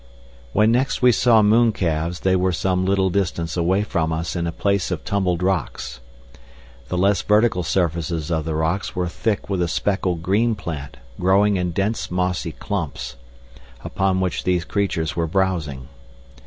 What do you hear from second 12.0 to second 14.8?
mossy clumps, upon which these